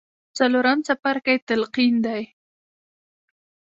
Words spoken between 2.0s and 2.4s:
دی.